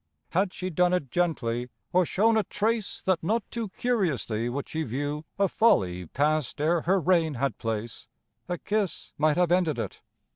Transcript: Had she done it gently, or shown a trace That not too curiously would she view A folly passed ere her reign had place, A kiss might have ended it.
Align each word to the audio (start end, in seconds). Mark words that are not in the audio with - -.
Had 0.31 0.51
she 0.51 0.71
done 0.71 0.93
it 0.93 1.11
gently, 1.11 1.69
or 1.93 2.07
shown 2.07 2.35
a 2.35 2.41
trace 2.43 3.03
That 3.03 3.21
not 3.23 3.43
too 3.51 3.69
curiously 3.69 4.49
would 4.49 4.67
she 4.67 4.81
view 4.81 5.25
A 5.37 5.47
folly 5.47 6.07
passed 6.07 6.59
ere 6.59 6.81
her 6.81 6.99
reign 6.99 7.35
had 7.35 7.59
place, 7.59 8.07
A 8.49 8.57
kiss 8.57 9.13
might 9.19 9.37
have 9.37 9.51
ended 9.51 9.77
it. 9.77 10.01